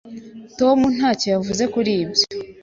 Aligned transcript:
Tom 0.59 0.79
ntacyo 0.95 1.27
yavuze 1.35 1.63
kuri 1.73 1.91
ibyo. 2.03 2.23